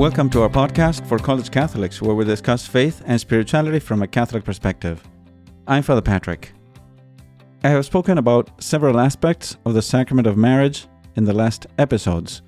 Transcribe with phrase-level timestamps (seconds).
[0.00, 4.08] Welcome to our podcast for college Catholics, where we discuss faith and spirituality from a
[4.08, 5.06] Catholic perspective.
[5.66, 6.54] I'm Father Patrick.
[7.62, 10.86] I have spoken about several aspects of the sacrament of marriage
[11.16, 12.40] in the last episodes.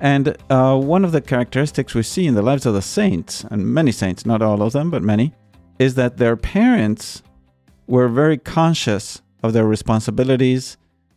[0.00, 3.66] And uh, one of the characteristics we see in the lives of the saints, and
[3.66, 5.34] many saints, not all of them, but many,
[5.80, 7.24] is that their parents
[7.88, 10.76] were very conscious of their responsibilities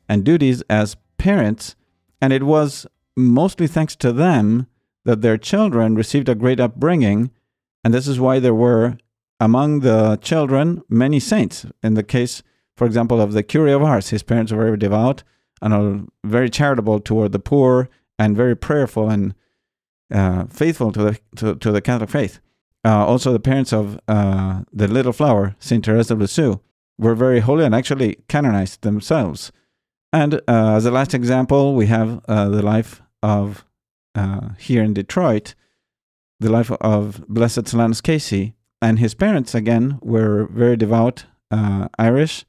[0.09, 1.75] and duties as parents,
[2.19, 4.65] and it was mostly thanks to them
[5.05, 7.31] that their children received a great upbringing,
[7.83, 8.97] and this is why there were
[9.39, 11.65] among the children many saints.
[11.81, 12.43] In the case,
[12.77, 15.23] for example, of the Curé of Ars, his parents were very devout
[15.61, 19.33] and very charitable toward the poor and very prayerful and
[20.13, 22.39] uh, faithful to the to, to the Catholic faith.
[22.83, 26.59] Uh, also, the parents of uh, the Little Flower, Saint Therese of Lisieux,
[26.97, 29.51] were very holy and actually canonized themselves.
[30.11, 33.65] And uh, as a last example, we have uh, the life of
[34.15, 35.55] uh, here in Detroit,
[36.39, 38.55] the life of Blessed Solanus Casey.
[38.81, 42.45] And his parents, again, were very devout uh, Irish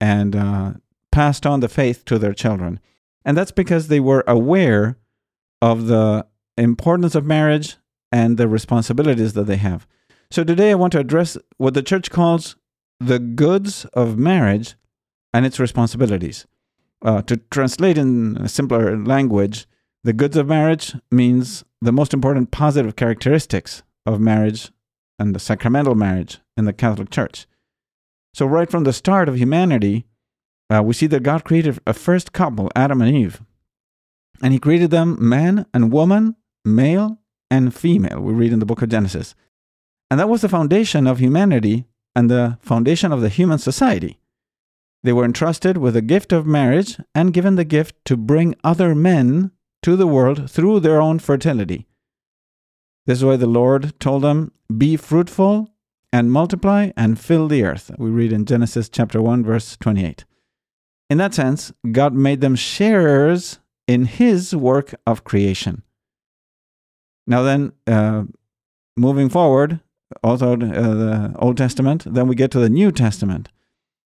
[0.00, 0.72] and uh,
[1.12, 2.80] passed on the faith to their children.
[3.24, 4.98] And that's because they were aware
[5.62, 7.76] of the importance of marriage
[8.12, 9.86] and the responsibilities that they have.
[10.30, 12.56] So today I want to address what the church calls
[12.98, 14.74] the goods of marriage
[15.32, 16.46] and its responsibilities.
[17.02, 19.66] Uh, to translate in simpler language,
[20.06, 24.70] the goods of marriage means the most important positive characteristics of marriage
[25.18, 27.48] and the sacramental marriage in the Catholic Church.
[28.32, 30.06] So, right from the start of humanity,
[30.70, 33.42] uh, we see that God created a first couple, Adam and Eve.
[34.40, 37.18] And He created them man and woman, male
[37.50, 39.34] and female, we read in the book of Genesis.
[40.08, 44.20] And that was the foundation of humanity and the foundation of the human society.
[45.02, 48.94] They were entrusted with the gift of marriage and given the gift to bring other
[48.94, 49.50] men
[49.86, 51.86] to the world through their own fertility.
[53.06, 55.68] This is why the Lord told them, Be fruitful
[56.12, 57.92] and multiply and fill the earth.
[57.96, 60.24] We read in Genesis chapter 1, verse 28.
[61.08, 65.84] In that sense, God made them sharers in his work of creation.
[67.28, 68.24] Now, then, uh,
[68.96, 69.78] moving forward,
[70.24, 73.50] also uh, the Old Testament, then we get to the New Testament.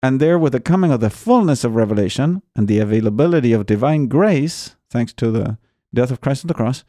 [0.03, 4.05] And there, with the coming of the fullness of revelation and the availability of divine
[4.05, 5.57] grace, thanks to the
[5.93, 6.85] death of Christ on the cross,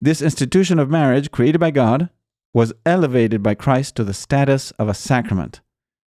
[0.00, 2.08] this institution of marriage created by God
[2.54, 5.60] was elevated by Christ to the status of a sacrament.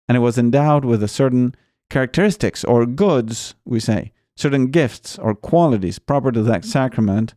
[0.09, 1.55] And it was endowed with a certain
[1.91, 7.35] characteristics or goods, we say, certain gifts or qualities proper to that sacrament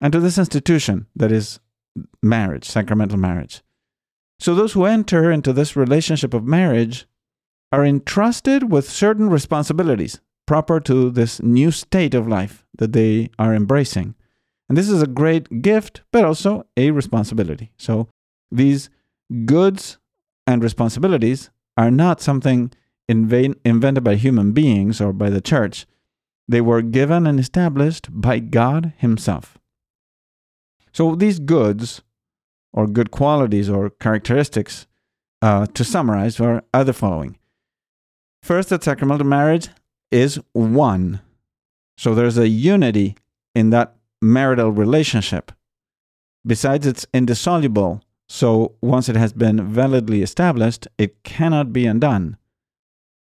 [0.00, 1.60] and to this institution that is
[2.22, 3.62] marriage, sacramental marriage.
[4.38, 7.06] So those who enter into this relationship of marriage
[7.72, 13.54] are entrusted with certain responsibilities proper to this new state of life that they are
[13.54, 14.14] embracing.
[14.68, 17.70] And this is a great gift, but also a responsibility.
[17.76, 18.08] So
[18.50, 18.90] these
[19.44, 19.98] goods
[20.46, 22.72] and responsibilities are not something
[23.08, 25.86] invented by human beings or by the church.
[26.48, 29.58] They were given and established by God Himself.
[30.92, 32.02] So these goods,
[32.72, 34.86] or good qualities or characteristics,
[35.42, 37.38] uh, to summarize, are, are the following.
[38.42, 39.68] First, that sacramental marriage
[40.10, 41.20] is one.
[41.98, 43.16] So there's a unity
[43.54, 45.52] in that marital relationship.
[46.46, 48.02] Besides, it's indissoluble.
[48.28, 52.36] So once it has been validly established, it cannot be undone.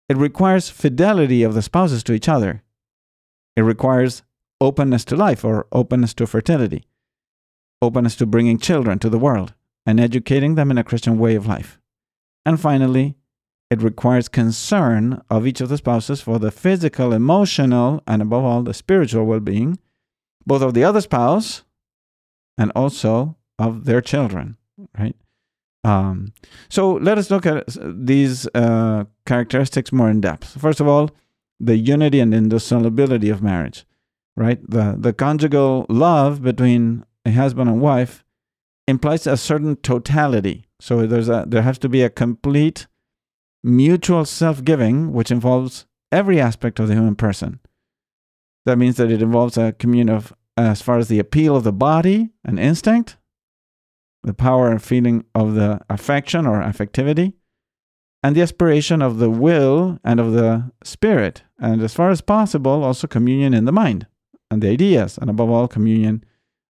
[0.09, 2.63] It requires fidelity of the spouses to each other.
[3.57, 4.23] It requires
[4.61, 6.87] openness to life or openness to fertility,
[7.83, 11.47] openness to bringing children to the world and educating them in a Christian way of
[11.47, 11.79] life.
[12.45, 13.17] And finally,
[13.71, 18.63] it requires concern of each of the spouses for the physical, emotional, and above all,
[18.63, 19.79] the spiritual well being,
[20.47, 21.65] both of the other spouse
[22.57, 24.57] and also of their children,
[24.99, 25.17] right?
[25.85, 26.33] Um,
[26.69, 30.61] so let us look at these uh, characteristics more in depth.
[30.61, 31.11] First of all,
[31.61, 33.85] the unity and indissolubility of marriage,
[34.37, 34.59] right?
[34.69, 38.25] The, the conjugal love between a husband and wife
[38.87, 40.67] implies a certain totality.
[40.81, 42.87] So there's a, there has to be a complete
[43.67, 47.61] mutual self giving, which involves every aspect of the human person.
[48.65, 51.73] That means that it involves a communion of, as far as the appeal of the
[51.73, 53.17] body and instinct,
[54.23, 57.35] the power and feeling of the affection or affectivity,
[58.23, 62.83] and the aspiration of the will and of the spirit, and as far as possible,
[62.85, 64.07] also communion in the mind
[64.51, 66.25] and the ideas, and above all, communion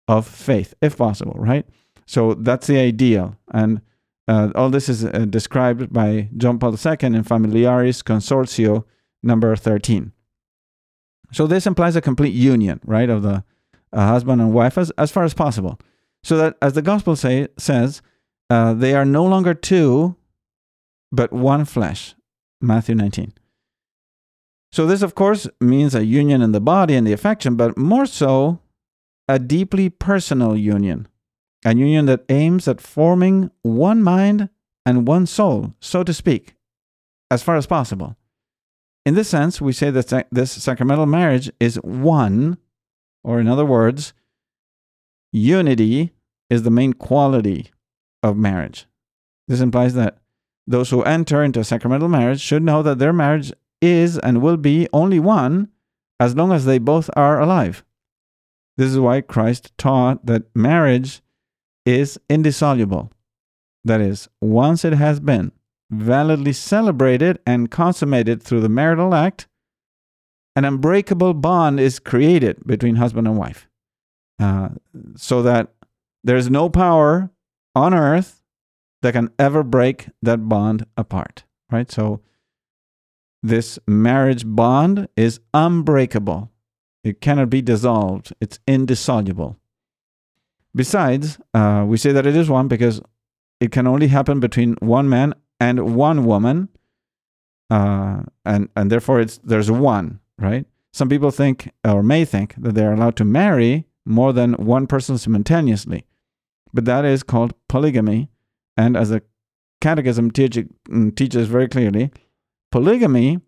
[0.07, 1.65] of faith, if possible, right?
[2.05, 3.37] So that's the ideal.
[3.53, 3.81] And
[4.27, 8.85] uh, all this is uh, described by John Paul II in Familiaris Consortio
[9.21, 10.11] number 13.
[11.31, 13.43] So this implies a complete union, right, of the
[13.93, 15.79] uh, husband and wife as, as far as possible.
[16.23, 18.01] So that, as the gospel say, says,
[18.49, 20.15] uh, they are no longer two,
[21.11, 22.15] but one flesh.
[22.61, 23.33] Matthew 19.
[24.71, 28.05] So, this, of course, means a union in the body and the affection, but more
[28.05, 28.59] so,
[29.27, 31.07] a deeply personal union.
[31.65, 34.49] A union that aims at forming one mind
[34.85, 36.55] and one soul, so to speak,
[37.31, 38.15] as far as possible.
[39.03, 42.57] In this sense, we say that this sacramental marriage is one,
[43.23, 44.13] or in other words,
[45.33, 46.13] unity
[46.51, 47.71] is the main quality
[48.21, 48.85] of marriage.
[49.47, 50.19] This implies that
[50.67, 53.51] those who enter into a sacramental marriage should know that their marriage
[53.81, 55.69] is and will be only one
[56.19, 57.83] as long as they both are alive.
[58.77, 61.21] This is why Christ taught that marriage
[61.85, 63.11] is indissoluble.
[63.83, 65.51] That is, once it has been
[65.91, 69.47] validly celebrated and consummated through the marital act,
[70.55, 73.67] an unbreakable bond is created between husband and wife.
[74.39, 74.69] Uh,
[75.15, 75.73] so that
[76.23, 77.29] there's no power
[77.75, 78.41] on earth
[79.01, 81.91] that can ever break that bond apart, right?
[81.91, 82.21] So
[83.43, 86.49] this marriage bond is unbreakable.
[87.03, 88.33] It cannot be dissolved.
[88.41, 89.57] It's indissoluble.
[90.75, 93.01] Besides, uh, we say that it is one because
[93.61, 96.67] it can only happen between one man and one woman,
[97.69, 100.65] uh, and and therefore it's there's one, right?
[100.91, 104.85] Some people think or may think that they are allowed to marry more than one
[104.85, 106.05] person simultaneously,
[106.73, 108.29] but that is called polygamy,
[108.75, 109.23] and as the
[109.81, 110.57] Catechism teach,
[110.89, 112.11] mm, teaches very clearly,
[112.71, 113.39] polygamy,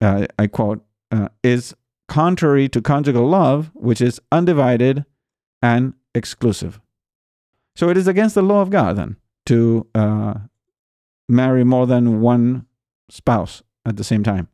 [0.00, 1.74] uh, I quote, uh, is
[2.08, 5.04] contrary to conjugal love, which is undivided
[5.62, 6.80] and exclusive.
[7.76, 9.16] So it is against the law of God then
[9.46, 10.34] to uh,
[11.28, 12.66] marry more than one
[13.08, 14.48] spouse at the same time.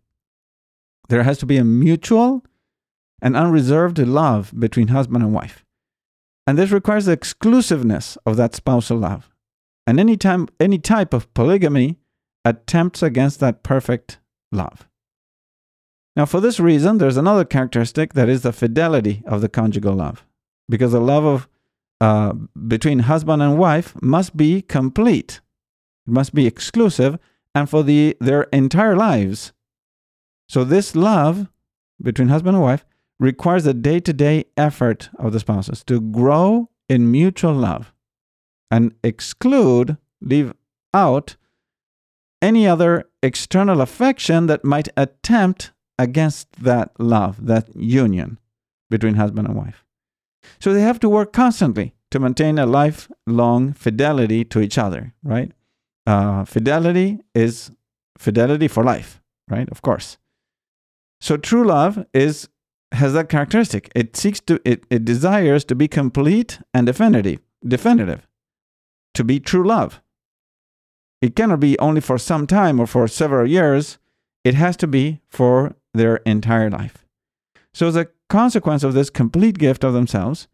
[1.08, 2.44] There has to be a mutual
[3.22, 5.64] and unreserved love between husband and wife.
[6.46, 9.30] And this requires the exclusiveness of that spousal love.
[9.86, 11.98] And any, time, any type of polygamy
[12.44, 14.18] attempts against that perfect
[14.52, 14.88] love.
[16.14, 20.24] Now, for this reason, there's another characteristic that is the fidelity of the conjugal love.
[20.68, 21.48] Because the love of
[22.00, 22.32] uh,
[22.68, 25.40] between husband and wife must be complete.
[26.06, 27.18] It must be exclusive
[27.54, 29.52] and for the, their entire lives.
[30.48, 31.48] So, this love
[32.00, 32.84] between husband and wife
[33.18, 37.92] requires a day to day effort of the spouses to grow in mutual love
[38.70, 40.52] and exclude, leave
[40.92, 41.36] out
[42.42, 48.38] any other external affection that might attempt against that love, that union
[48.90, 49.85] between husband and wife.
[50.60, 55.52] So they have to work constantly to maintain a lifelong fidelity to each other, right?
[56.06, 57.70] Uh, fidelity is
[58.16, 59.68] fidelity for life, right?
[59.70, 60.18] Of course.
[61.20, 62.48] So true love is
[62.92, 63.90] has that characteristic.
[63.94, 68.28] It seeks to it, it desires to be complete and definitive, definitive,
[69.14, 70.00] to be true love.
[71.20, 73.98] It cannot be only for some time or for several years.
[74.44, 77.04] It has to be for their entire life.
[77.74, 80.48] So a consequence of this complete gift of themselves,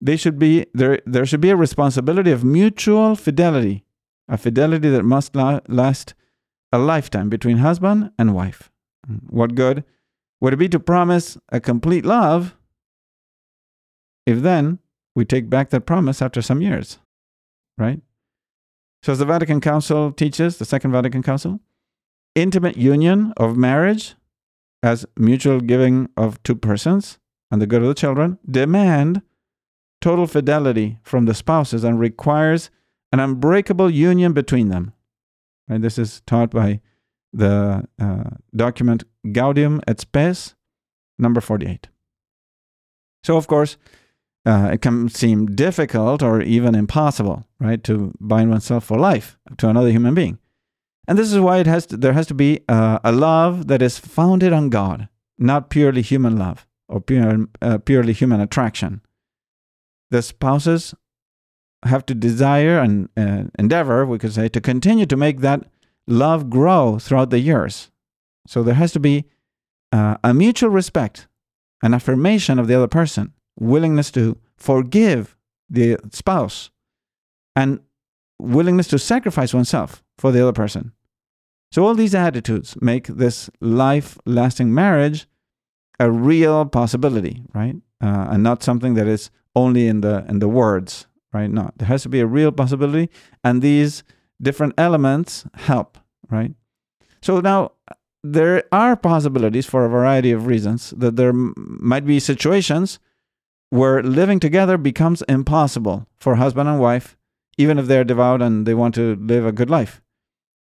[0.00, 3.84] they should be there there should be a responsibility of mutual fidelity
[4.28, 6.14] a fidelity that must la- last
[6.72, 8.70] a lifetime between husband and wife.
[9.28, 9.84] What good
[10.40, 12.56] would it be to promise a complete love
[14.26, 14.78] if then
[15.14, 16.98] we take back that promise after some years?
[17.78, 18.00] Right?
[19.02, 21.60] So, as the Vatican Council teaches, the Second Vatican Council,
[22.34, 24.14] intimate union of marriage
[24.84, 27.18] as mutual giving of two persons
[27.50, 29.22] and the good of the children demand
[30.02, 32.68] total fidelity from the spouses and requires
[33.10, 34.92] an unbreakable union between them.
[35.68, 35.80] Right?
[35.80, 36.82] This is taught by
[37.32, 38.24] the uh,
[38.54, 40.54] document Gaudium et Spes,
[41.18, 41.88] number 48.
[43.24, 43.78] So, of course,
[44.44, 49.70] uh, it can seem difficult or even impossible, right, to bind oneself for life to
[49.70, 50.38] another human being.
[51.06, 53.82] And this is why it has to, there has to be uh, a love that
[53.82, 55.08] is founded on God,
[55.38, 59.00] not purely human love or pure, uh, purely human attraction.
[60.10, 60.94] The spouses
[61.84, 65.64] have to desire and uh, endeavor, we could say, to continue to make that
[66.06, 67.90] love grow throughout the years.
[68.46, 69.24] So there has to be
[69.92, 71.28] uh, a mutual respect,
[71.82, 75.36] an affirmation of the other person, willingness to forgive
[75.68, 76.70] the spouse,
[77.56, 77.80] and
[78.44, 80.92] willingness to sacrifice oneself for the other person.
[81.72, 85.26] So all these attitudes make this life-lasting marriage
[85.98, 87.76] a real possibility, right?
[88.00, 91.50] Uh, and not something that is only in the in the words right?
[91.50, 93.10] No, there has to be a real possibility,
[93.42, 94.04] and these
[94.40, 95.98] different elements help,
[96.30, 96.54] right?
[97.20, 97.72] So now
[98.22, 102.98] there are possibilities for a variety of reasons that there m- might be situations
[103.70, 107.16] where living together becomes impossible for husband and wife,
[107.56, 110.00] even if they're devout and they want to live a good life.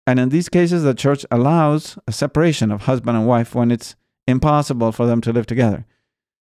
[0.06, 3.96] And in these cases, the church allows a separation of husband and wife when it's
[4.26, 5.86] impossible for them to live together,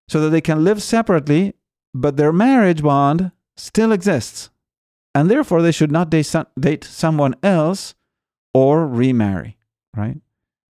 [0.08, 1.54] so that they can live separately,
[1.94, 4.50] but their marriage bond still exists.
[5.16, 7.94] And therefore, they should not date someone else
[8.54, 9.58] or remarry,
[9.96, 10.18] right?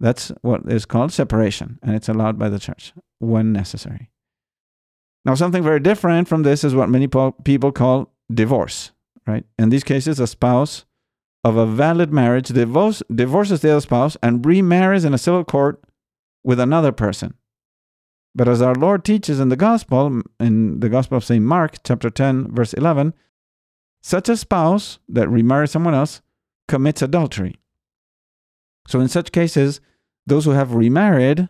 [0.01, 4.11] That's what is called separation, and it's allowed by the church when necessary.
[5.27, 7.07] Now, something very different from this is what many
[7.45, 8.93] people call divorce,
[9.27, 9.45] right?
[9.59, 10.85] In these cases, a spouse
[11.45, 15.83] of a valid marriage divorce, divorces the other spouse and remarries in a civil court
[16.45, 17.35] with another person.
[18.35, 21.45] But as our Lord teaches in the Gospel, in the Gospel of St.
[21.45, 23.15] Mark, chapter 10, verse 11,
[24.03, 26.23] such a spouse that remarries someone else
[26.69, 27.57] commits adultery.
[28.87, 29.81] So, in such cases,
[30.27, 31.49] those who have remarried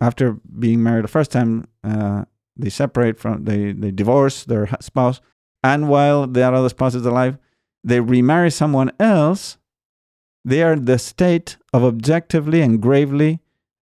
[0.00, 2.24] after being married the first time, uh,
[2.56, 5.20] they separate from, they, they divorce their spouse,
[5.66, 7.38] and while the other spouse is alive,
[7.82, 9.58] they remarry someone else,
[10.44, 13.40] they are in the state of objectively and gravely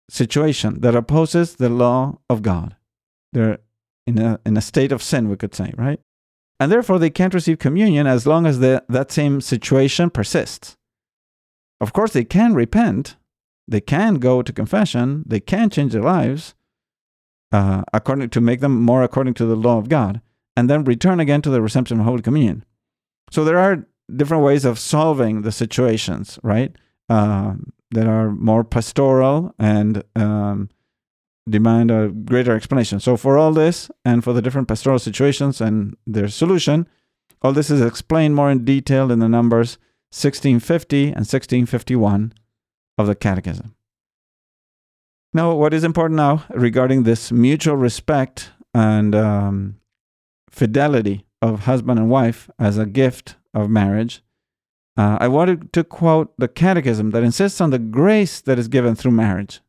[0.08, 2.74] situation that opposes the law of God.
[3.34, 3.58] They're
[4.06, 6.00] in a, in a state of sin, we could say, right?
[6.58, 10.76] And therefore, they can't receive communion as long as the, that same situation persists.
[11.82, 13.16] Of course, they can repent,
[13.68, 16.54] they can go to confession, they can change their lives
[17.52, 20.22] uh, according to make them more according to the law of God,
[20.56, 22.64] and then return again to the reception of Holy Communion.
[23.30, 26.74] So there are different ways of solving the situations, right?
[27.08, 27.54] Uh,
[27.90, 30.68] that are more pastoral and um,
[31.48, 33.00] demand a greater explanation.
[33.00, 36.88] So for all this, and for the different pastoral situations and their solution,
[37.42, 39.78] all this is explained more in detail in the numbers
[40.10, 42.32] 1650 and 1651
[42.96, 43.74] of the Catechism.
[45.32, 49.76] Now, what is important now regarding this mutual respect and um,
[50.54, 54.22] fidelity of husband and wife as a gift of marriage,
[54.96, 58.94] uh, I wanted to quote the Catechism that insists on the grace that is given
[58.94, 59.60] through marriage,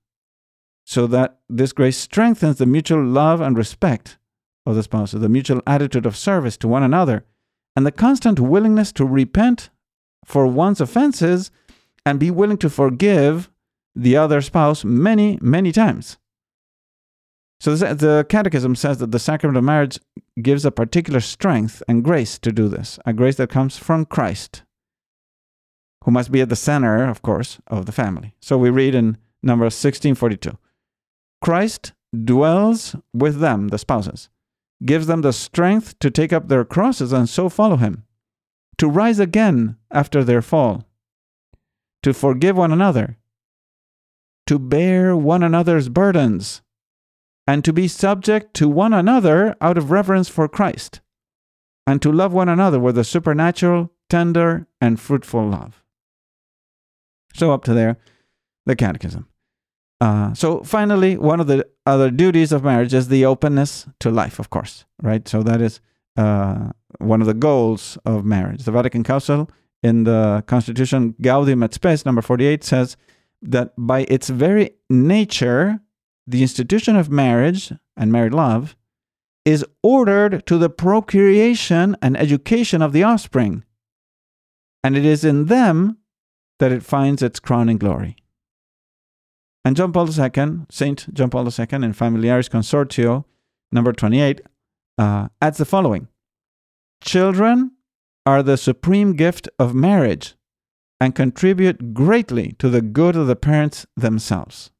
[0.85, 4.19] so that this grace strengthens the mutual love and respect
[4.67, 7.25] of the spouses, the mutual attitude of service to one another,
[7.75, 9.69] and the constant willingness to repent
[10.23, 11.49] for one's offenses
[12.05, 13.49] and be willing to forgive
[13.95, 16.17] the other spouse many, many times.
[17.59, 19.99] So the Catechism says that the sacrament of marriage
[20.41, 24.63] gives a particular strength and grace to do this, a grace that comes from Christ,
[26.03, 28.35] who must be at the center, of course, of the family.
[28.39, 30.57] So we read in number 1642
[31.41, 31.93] Christ
[32.23, 34.29] dwells with them, the spouses,
[34.85, 38.03] gives them the strength to take up their crosses and so follow him,
[38.77, 40.85] to rise again after their fall,
[42.03, 43.17] to forgive one another,
[44.45, 46.61] to bear one another's burdens,
[47.47, 51.01] and to be subject to one another out of reverence for Christ,
[51.85, 55.83] and to love one another with a supernatural, tender, and fruitful love.
[57.33, 57.97] So, up to there,
[58.65, 59.27] the Catechism.
[60.01, 64.39] Uh, so, finally, one of the other duties of marriage is the openness to life,
[64.39, 65.27] of course, right?
[65.27, 65.79] So, that is
[66.17, 68.63] uh, one of the goals of marriage.
[68.63, 69.49] The Vatican Council
[69.83, 72.97] in the Constitution Gaudium et Spes, number 48, says
[73.41, 75.79] that by its very nature,
[76.27, 78.75] the institution of marriage and married love
[79.45, 83.63] is ordered to the procreation and education of the offspring.
[84.83, 85.97] And it is in them
[86.59, 88.15] that it finds its crowning glory.
[89.63, 93.25] And John Paul II, Saint John Paul II, in Familiaris Consortio,
[93.71, 94.41] number 28,
[94.97, 96.07] uh, adds the following
[97.01, 97.71] Children
[98.25, 100.35] are the supreme gift of marriage
[100.99, 104.71] and contribute greatly to the good of the parents themselves.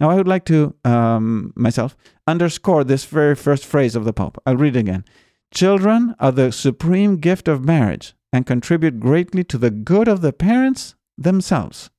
[0.00, 4.40] Now, I would like to, um, myself, underscore this very first phrase of the Pope.
[4.46, 5.04] I'll read it again.
[5.52, 10.32] Children are the supreme gift of marriage and contribute greatly to the good of the
[10.32, 11.90] parents themselves.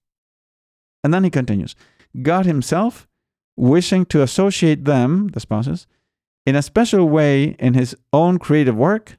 [1.03, 1.75] And then he continues
[2.21, 3.07] God Himself,
[3.57, 5.87] wishing to associate them, the spouses,
[6.45, 9.17] in a special way in His own creative work,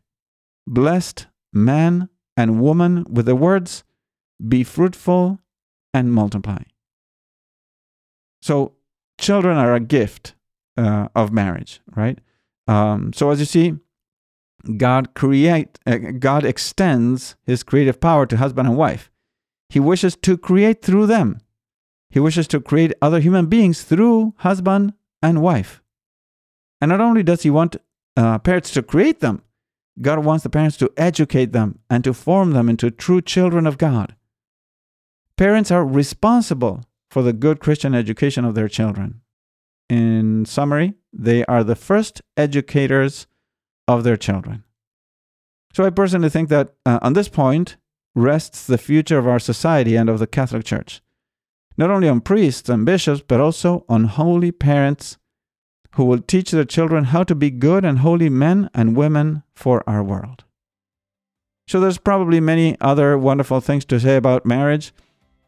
[0.67, 3.85] blessed man and woman with the words,
[4.47, 5.41] Be fruitful
[5.93, 6.63] and multiply.
[8.43, 8.73] So,
[9.19, 10.35] children are a gift
[10.77, 12.19] uh, of marriage, right?
[12.67, 13.75] Um, so, as you see,
[14.77, 19.11] God create, uh, God extends His creative power to husband and wife.
[19.69, 21.39] He wishes to create through them.
[22.11, 25.83] He wishes to create other human beings through husband and wife.
[26.81, 27.77] And not only does He want
[28.17, 29.43] uh, parents to create them,
[30.01, 33.79] God wants the parents to educate them and to form them into true children of
[33.79, 34.17] God.
[35.37, 39.21] Parents are responsible for the good Christian education of their children.
[39.89, 43.27] in summary, they are the first educators
[43.89, 44.63] of their children.
[45.75, 47.77] So I personally think that uh, on this point
[48.15, 51.01] rests the future of our society and of the Catholic Church.
[51.77, 55.19] Not only on priests and bishops, but also on holy parents
[55.95, 59.83] who will teach their children how to be good and holy men and women for
[59.89, 60.45] our world.
[61.67, 64.93] So there's probably many other wonderful things to say about marriage.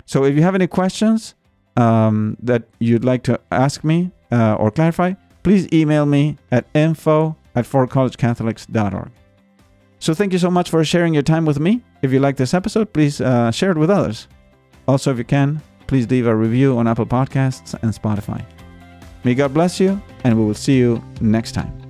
[0.05, 1.35] So if you have any questions
[1.77, 7.37] um, that you'd like to ask me uh, or clarify, please email me at info
[7.55, 9.11] at forcollegecatholics.org.
[9.99, 11.83] So thank you so much for sharing your time with me.
[12.03, 14.27] If you like this episode, please uh, share it with others.
[14.89, 18.45] Also, if you can, please leave a review on Apple Podcasts and Spotify.
[19.23, 21.82] May God bless you, and we will see you next time.